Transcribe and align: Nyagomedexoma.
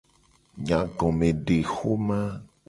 Nyagomedexoma. 0.65 2.19